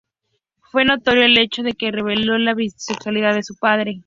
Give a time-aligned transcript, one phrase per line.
[0.71, 3.99] Fue notorio el hecho de que reveló la bisexualidad de su padre.